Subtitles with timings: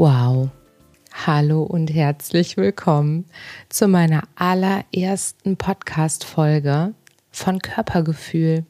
[0.00, 0.48] Wow.
[1.26, 3.26] Hallo und herzlich willkommen
[3.68, 6.94] zu meiner allerersten Podcast-Folge
[7.30, 8.64] von Körpergefühl.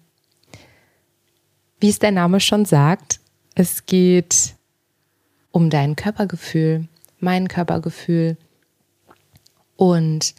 [1.79, 3.21] Wie es der Name schon sagt,
[3.55, 4.57] es geht
[5.53, 6.89] um dein Körpergefühl,
[7.21, 8.37] mein Körpergefühl.
[9.77, 10.35] Und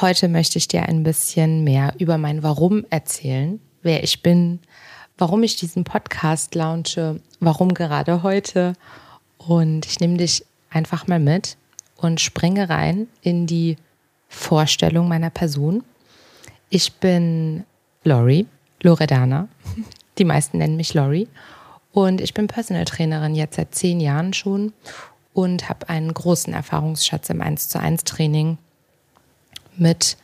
[0.00, 4.58] heute möchte ich dir ein bisschen mehr über mein Warum erzählen, wer ich bin,
[5.18, 8.72] warum ich diesen Podcast launche, warum gerade heute
[9.46, 11.56] und ich nehme dich einfach mal mit
[11.96, 13.76] und springe rein in die
[14.28, 15.82] Vorstellung meiner Person.
[16.68, 17.64] Ich bin
[18.04, 18.46] Lori,
[18.82, 19.48] Loredana.
[20.18, 21.26] Die meisten nennen mich Lori.
[21.92, 24.72] Und ich bin Personal Trainerin jetzt seit zehn Jahren schon
[25.32, 28.58] und habe einen großen Erfahrungsschatz im 1 zu 1 Training
[29.76, 30.16] mit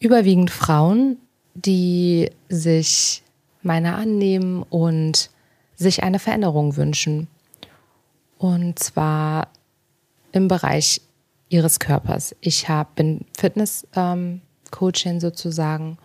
[0.00, 1.18] überwiegend Frauen,
[1.54, 3.22] die sich
[3.62, 5.30] meiner annehmen und
[5.76, 7.28] sich eine Veränderung wünschen.
[8.46, 9.48] Und zwar
[10.30, 11.00] im Bereich
[11.48, 12.36] ihres Körpers.
[12.40, 15.98] Ich hab, bin Fitness-Coachin ähm, sozusagen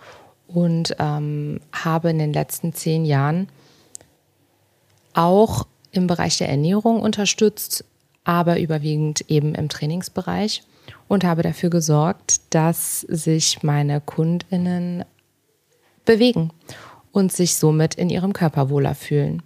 [0.48, 3.48] und ähm, habe in den letzten zehn Jahren
[5.14, 7.86] auch im Bereich der Ernährung unterstützt,
[8.24, 10.64] aber überwiegend eben im Trainingsbereich
[11.08, 15.06] und habe dafür gesorgt, dass sich meine Kundinnen
[16.06, 16.50] bewegen
[17.12, 19.44] und sich somit in ihrem Körper wohler fühlen.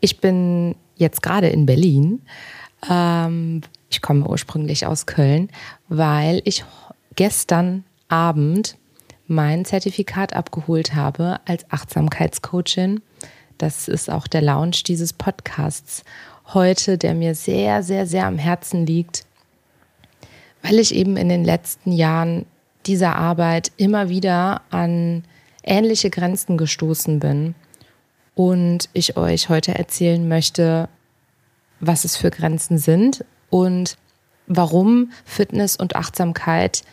[0.00, 2.22] Ich bin jetzt gerade in Berlin.
[2.88, 5.48] Ähm, ich komme ursprünglich aus Köln,
[5.88, 6.64] weil ich
[7.16, 8.76] gestern Abend
[9.26, 13.00] mein Zertifikat abgeholt habe als Achtsamkeitscoachin.
[13.58, 16.04] Das ist auch der Launch dieses Podcasts
[16.54, 19.26] heute, der mir sehr, sehr, sehr am Herzen liegt,
[20.62, 22.46] weil ich eben in den letzten Jahren
[22.86, 25.24] dieser Arbeit immer wieder an
[25.62, 27.54] ähnliche Grenzen gestoßen bin
[28.38, 30.88] und ich euch heute erzählen möchte,
[31.80, 33.98] was es für Grenzen sind und
[34.46, 36.84] warum Fitness und Achtsamkeit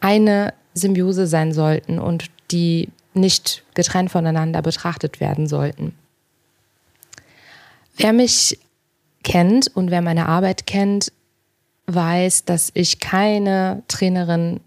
[0.00, 5.94] eine Symbiose sein sollten und die nicht getrennt voneinander betrachtet werden sollten.
[7.98, 8.58] Wer mich
[9.24, 11.12] kennt und wer meine Arbeit kennt,
[11.88, 14.60] weiß, dass ich keine Trainerin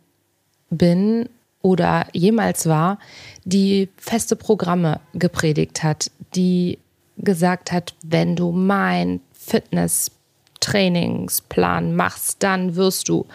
[0.69, 1.28] bin
[1.62, 2.98] oder jemals war,
[3.44, 6.80] die feste Programme gepredigt hat, die
[7.18, 13.26] gesagt hat, wenn du mein Fitness-Trainingsplan machst, dann wirst du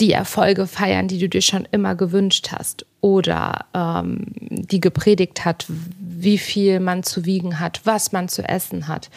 [0.00, 2.84] die Erfolge feiern, die du dir schon immer gewünscht hast.
[3.00, 5.66] Oder ähm, die gepredigt hat,
[5.98, 9.10] wie viel man zu wiegen hat, was man zu essen hat.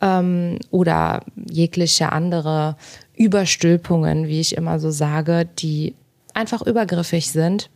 [0.00, 2.76] Ähm, oder jegliche andere
[3.16, 5.94] Überstülpungen, wie ich immer so sage, die
[6.34, 7.70] einfach übergriffig sind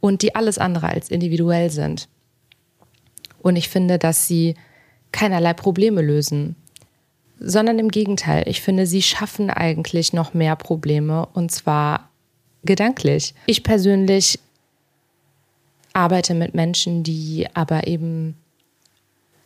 [0.00, 2.08] und die alles andere als individuell sind.
[3.40, 4.54] Und ich finde, dass sie
[5.12, 6.56] keinerlei Probleme lösen,
[7.38, 8.44] sondern im Gegenteil.
[8.46, 12.10] Ich finde, sie schaffen eigentlich noch mehr Probleme und zwar
[12.64, 13.34] gedanklich.
[13.46, 14.38] Ich persönlich
[15.92, 18.36] arbeite mit Menschen, die aber eben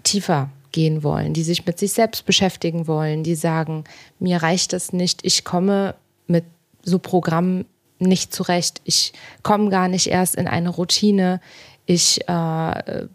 [0.03, 3.85] tiefer gehen wollen, die sich mit sich selbst beschäftigen wollen, die sagen,
[4.19, 5.95] mir reicht das nicht, ich komme
[6.27, 6.45] mit
[6.83, 7.67] so Programmen
[8.03, 8.81] nicht zurecht.
[8.85, 11.41] Ich komme gar nicht erst in eine Routine.
[11.87, 13.07] Ich äh,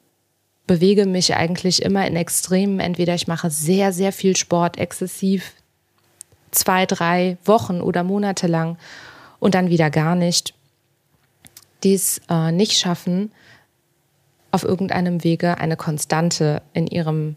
[0.67, 2.79] bewege mich eigentlich immer in Extremen.
[2.79, 5.53] Entweder ich mache sehr, sehr viel Sport, exzessiv,
[6.51, 8.77] zwei, drei Wochen oder Monate lang
[9.39, 10.53] und dann wieder gar nicht.
[11.83, 13.31] Dies äh, nicht schaffen,
[14.51, 17.35] auf irgendeinem Wege eine Konstante in ihrem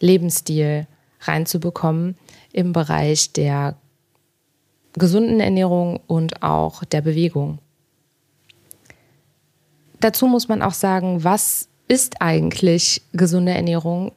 [0.00, 0.86] Lebensstil
[1.20, 2.16] reinzubekommen
[2.52, 3.76] im Bereich der
[4.96, 7.58] gesunden Ernährung und auch der Bewegung.
[10.00, 14.12] Dazu muss man auch sagen, was ist eigentlich gesunde Ernährung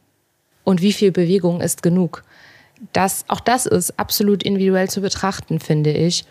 [0.64, 2.24] und wie viel Bewegung ist genug?
[2.94, 6.26] Das, auch das ist absolut individuell zu betrachten, finde ich.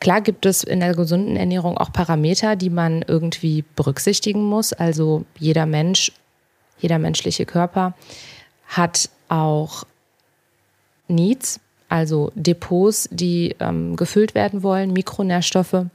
[0.00, 4.72] Klar gibt es in der gesunden Ernährung auch Parameter, die man irgendwie berücksichtigen muss.
[4.72, 6.12] Also jeder Mensch,
[6.78, 7.94] jeder menschliche Körper
[8.66, 9.84] hat auch
[11.08, 11.60] Needs,
[11.94, 15.86] also Depots, die ähm, gefüllt werden wollen, Mikronährstoffe,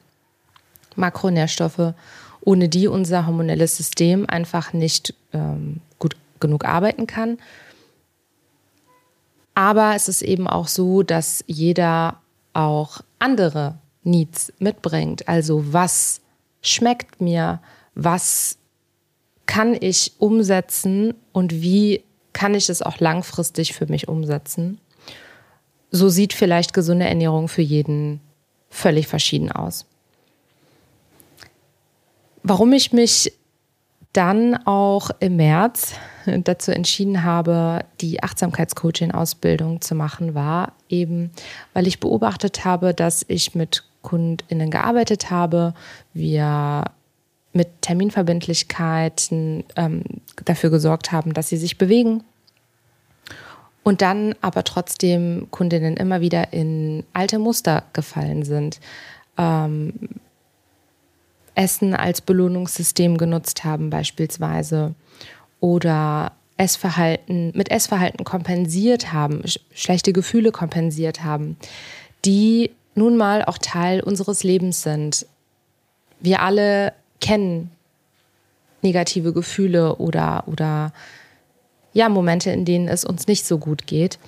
[0.96, 1.94] Makronährstoffe,
[2.40, 7.38] ohne die unser hormonelles System einfach nicht ähm, gut genug arbeiten kann.
[9.56, 12.22] Aber es ist eben auch so, dass jeder
[12.54, 15.28] auch andere Needs mitbringt.
[15.28, 16.22] Also was
[16.62, 17.60] schmeckt mir,
[17.94, 18.58] was
[19.48, 24.80] kann ich umsetzen und wie kann ich es auch langfristig für mich umsetzen.
[25.92, 28.22] So sieht vielleicht gesunde Ernährung für jeden
[28.70, 29.86] völlig verschieden aus.
[32.44, 33.34] Warum ich mich
[34.14, 35.94] dann auch im März
[36.26, 41.32] dazu entschieden habe, die Achtsamkeitscoaching-Ausbildung zu machen, war eben,
[41.74, 45.74] weil ich beobachtet habe, dass ich mit KundInnen gearbeitet habe,
[46.14, 46.86] wir
[47.52, 50.04] mit Terminverbindlichkeiten ähm,
[50.46, 52.24] dafür gesorgt haben, dass sie sich bewegen.
[53.90, 58.80] Und dann aber trotzdem Kundinnen immer wieder in alte Muster gefallen sind.
[59.36, 59.94] Ähm,
[61.56, 64.94] Essen als Belohnungssystem genutzt haben beispielsweise
[65.60, 69.42] oder Essverhalten, mit Essverhalten kompensiert haben,
[69.74, 71.58] schlechte Gefühle kompensiert haben,
[72.26, 75.26] die nun mal auch Teil unseres Lebens sind.
[76.20, 77.72] Wir alle kennen
[78.84, 80.94] negative Gefühle oder, oder
[82.00, 84.20] ja, Momente, in denen es uns nicht so gut geht.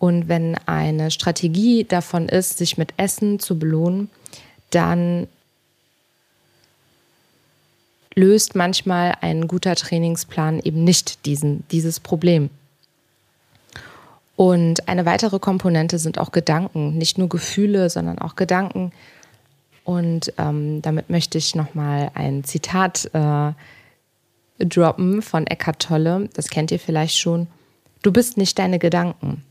[0.00, 4.10] Und wenn eine Strategie davon ist, sich mit Essen zu belohnen,
[4.70, 5.28] dann
[8.16, 12.50] löst manchmal ein guter Trainingsplan eben nicht diesen, dieses Problem.
[14.34, 18.90] Und eine weitere Komponente sind auch Gedanken, nicht nur Gefühle, sondern auch Gedanken.
[19.84, 23.52] Und ähm, damit möchte ich nochmal ein Zitat äh,
[24.58, 26.28] droppen von Eckhart Tolle.
[26.34, 27.48] Das kennt ihr vielleicht schon.
[28.02, 29.44] Du bist nicht deine Gedanken.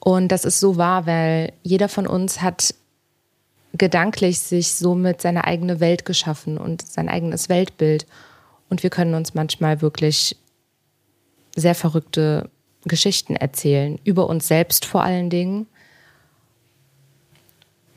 [0.00, 2.74] Und das ist so wahr, weil jeder von uns hat
[3.72, 8.06] gedanklich sich somit seine eigene Welt geschaffen und sein eigenes Weltbild.
[8.68, 10.36] Und wir können uns manchmal wirklich
[11.56, 12.50] sehr verrückte
[12.84, 15.66] Geschichten erzählen, über uns selbst vor allen Dingen.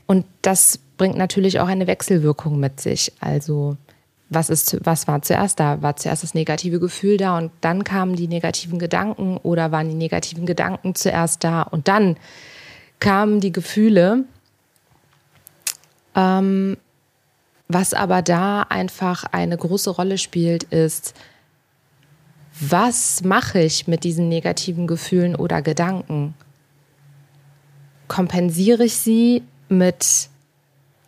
[0.08, 3.12] Und das bringt natürlich auch eine Wechselwirkung mit sich.
[3.20, 3.78] Also
[4.30, 5.82] was, ist, was war zuerst da?
[5.82, 9.96] War zuerst das negative Gefühl da und dann kamen die negativen Gedanken oder waren die
[9.96, 12.16] negativen Gedanken zuerst da und dann
[13.00, 14.26] kamen die Gefühle?
[16.16, 16.78] Ähm,
[17.68, 21.14] was aber da einfach eine große Rolle spielt, ist,
[22.60, 26.34] was mache ich mit diesen negativen Gefühlen oder Gedanken?
[28.08, 30.30] Kompensiere ich sie mit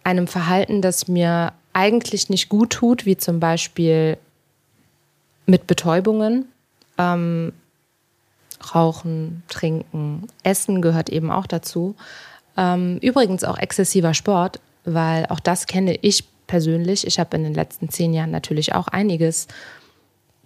[0.03, 4.17] einem Verhalten, das mir eigentlich nicht gut tut, wie zum Beispiel
[5.45, 6.45] mit Betäubungen?
[6.97, 7.53] Ähm,
[8.75, 11.95] Rauchen, Trinken, Essen gehört eben auch dazu.
[12.57, 17.05] Ähm, übrigens auch exzessiver Sport weil auch das kenne ich persönlich.
[17.05, 19.47] Ich habe in den letzten zehn Jahren natürlich auch einiges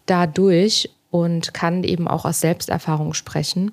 [0.06, 3.71] dadurch und kann eben auch aus Selbsterfahrung sprechen.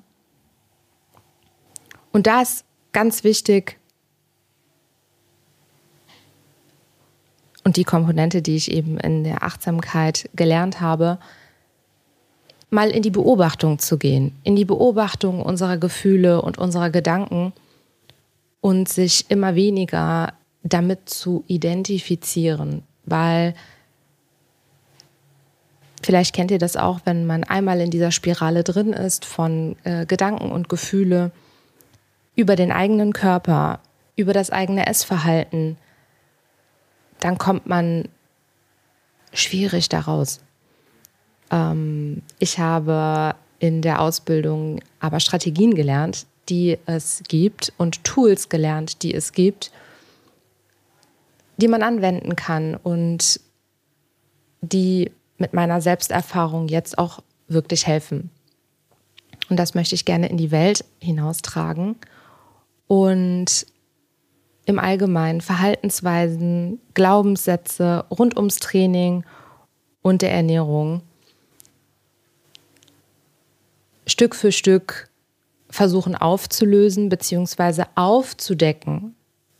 [2.11, 3.77] Und da ist ganz wichtig,
[7.73, 11.17] und die Komponente, die ich eben in der Achtsamkeit gelernt habe,
[12.69, 17.51] mal in die Beobachtung zu gehen, in die Beobachtung unserer Gefühle und unserer Gedanken
[18.61, 23.55] und sich immer weniger damit zu identifizieren, weil
[26.03, 30.05] vielleicht kennt ihr das auch, wenn man einmal in dieser Spirale drin ist von äh,
[30.05, 31.31] Gedanken und Gefühle
[32.35, 33.79] über den eigenen Körper,
[34.15, 35.77] über das eigene Essverhalten,
[37.23, 38.09] dann kommt man
[39.31, 40.41] schwierig daraus.
[41.51, 49.03] Ähm, ich habe in der Ausbildung aber Strategien gelernt, die es gibt und Tools gelernt,
[49.03, 49.71] die es gibt,
[51.55, 53.39] die man anwenden kann und
[54.61, 58.29] die mit meiner Selbsterfahrung jetzt auch wirklich helfen.
[59.49, 61.95] Und das möchte ich gerne in die Welt hinaustragen
[62.87, 63.65] und
[64.65, 69.23] im Allgemeinen Verhaltensweisen, Glaubenssätze rund ums Training
[70.01, 71.01] und der Ernährung
[74.05, 75.09] Stück für Stück
[75.69, 77.85] versuchen aufzulösen bzw.
[77.95, 79.15] aufzudecken,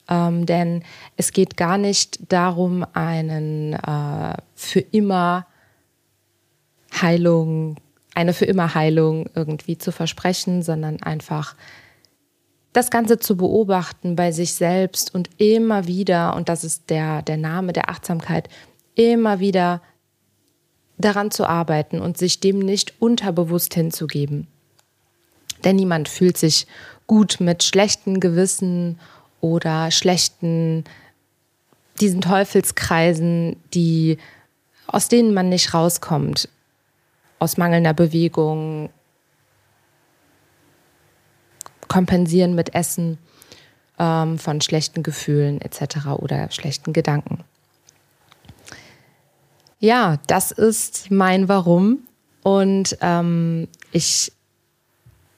[0.07, 0.83] ähm, denn
[1.17, 5.47] es geht gar nicht darum, einen äh, für immer
[7.01, 7.77] Heilung,
[8.13, 11.55] eine für immer Heilung irgendwie zu versprechen, sondern einfach
[12.73, 17.37] das Ganze zu beobachten bei sich selbst und immer wieder, und das ist der, der
[17.37, 18.49] Name der Achtsamkeit,
[18.95, 19.81] immer wieder
[20.97, 24.47] daran zu arbeiten und sich dem nicht unterbewusst hinzugeben.
[25.63, 26.67] Denn niemand fühlt sich
[27.07, 28.99] gut mit schlechten Gewissen
[29.39, 30.83] oder schlechten,
[31.99, 34.17] diesen Teufelskreisen, die,
[34.87, 36.49] aus denen man nicht rauskommt.
[37.39, 38.89] Aus mangelnder Bewegung,
[41.93, 43.19] kompensieren mit Essen
[43.99, 46.07] ähm, von schlechten Gefühlen etc.
[46.17, 47.43] oder schlechten Gedanken.
[49.79, 51.99] Ja, das ist mein Warum.
[52.41, 54.31] Und ähm, ich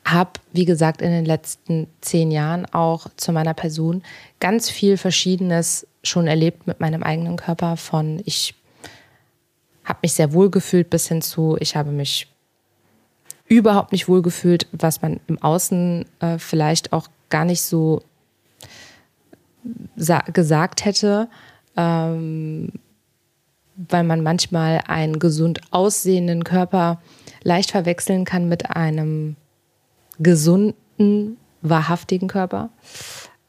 [0.06, 4.02] habe, wie gesagt, in den letzten zehn Jahren auch zu meiner Person
[4.40, 7.76] ganz viel Verschiedenes schon erlebt mit meinem eigenen Körper.
[7.76, 8.56] Von ich
[9.84, 12.28] habe mich sehr wohl gefühlt bis hin zu, ich habe mich
[13.48, 18.02] überhaupt nicht wohl gefühlt, was man im Außen äh, vielleicht auch gar nicht so
[20.32, 21.28] gesagt hätte,
[21.75, 22.72] ähm,
[23.75, 27.02] weil man manchmal einen gesund aussehenden Körper
[27.44, 29.36] leicht verwechseln kann mit einem
[30.20, 32.70] gesunden, wahrhaftigen Körper.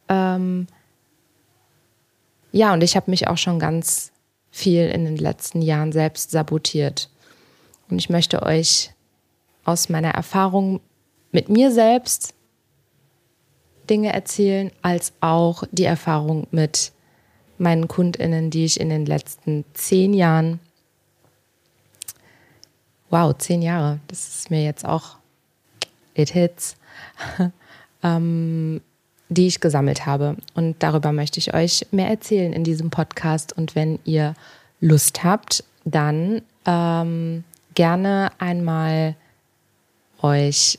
[0.08, 0.66] Ähm
[2.52, 4.12] ja, und ich habe mich auch schon ganz
[4.50, 7.10] viel in den letzten Jahren selbst sabotiert.
[7.90, 8.90] Und ich möchte euch
[9.66, 10.80] aus meiner Erfahrung
[11.32, 12.34] mit mir selbst
[13.90, 16.92] Dinge erzählen, als auch die Erfahrung mit
[17.58, 20.60] meinen Kundinnen, die ich in den letzten zehn Jahren,
[23.10, 25.16] wow, zehn Jahre, das ist mir jetzt auch,
[26.14, 26.76] it hits,
[28.02, 28.80] ähm,
[29.28, 30.36] die ich gesammelt habe.
[30.54, 33.52] Und darüber möchte ich euch mehr erzählen in diesem Podcast.
[33.52, 34.34] Und wenn ihr
[34.80, 37.44] Lust habt, dann ähm,
[37.74, 39.16] gerne einmal
[40.22, 40.78] euch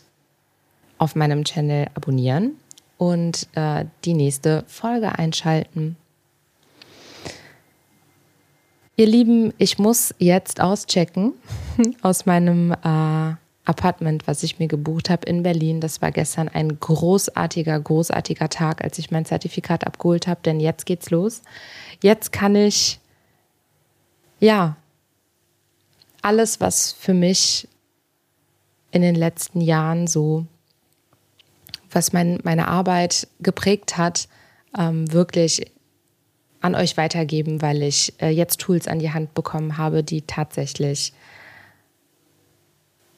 [0.97, 2.57] auf meinem Channel abonnieren
[2.97, 5.95] und äh, die nächste Folge einschalten.
[8.95, 11.33] Ihr Lieben, ich muss jetzt auschecken
[12.01, 13.35] aus meinem äh,
[13.67, 15.81] Apartment, was ich mir gebucht habe in Berlin.
[15.81, 20.85] Das war gestern ein großartiger, großartiger Tag, als ich mein Zertifikat abgeholt habe, denn jetzt
[20.85, 21.41] geht's los.
[22.01, 22.99] Jetzt kann ich,
[24.39, 24.77] ja,
[26.21, 27.67] alles, was für mich
[28.91, 30.45] in den letzten Jahren so,
[31.91, 34.27] was mein, meine Arbeit geprägt hat,
[34.77, 35.71] ähm, wirklich
[36.61, 41.13] an euch weitergeben, weil ich äh, jetzt Tools an die Hand bekommen habe, die tatsächlich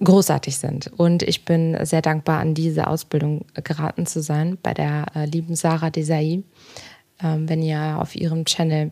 [0.03, 0.91] großartig sind.
[0.97, 5.55] Und ich bin sehr dankbar, an diese Ausbildung geraten zu sein bei der äh, lieben
[5.55, 6.43] Sarah Desai.
[7.21, 8.91] Ähm, wenn ihr auf ihrem Channel,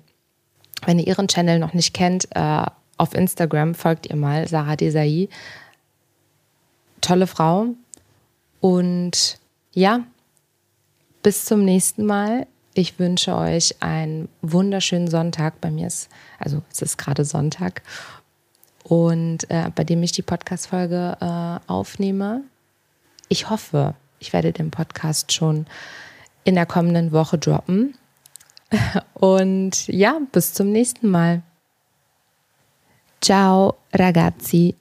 [0.86, 2.66] wenn ihr ihren Channel noch nicht kennt, äh,
[2.98, 5.30] auf Instagram folgt ihr mal Sarah Desai
[7.02, 7.68] tolle Frau.
[8.60, 9.40] Und
[9.74, 10.04] ja,
[11.24, 12.48] bis zum nächsten Mal.
[12.74, 15.60] Ich wünsche euch einen wunderschönen Sonntag.
[15.62, 17.82] Bei mir ist, also es ist gerade Sonntag
[18.84, 22.44] und äh, bei dem ich die Podcast-Folge äh, aufnehme.
[23.30, 25.66] Ich hoffe, ich werde den Podcast schon
[26.44, 27.96] in der kommenden Woche droppen.
[29.14, 31.42] Und ja, bis zum nächsten Mal.
[33.22, 34.76] Ciao, ragazzi.